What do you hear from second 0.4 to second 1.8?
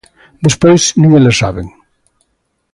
Despois, nin eles saben.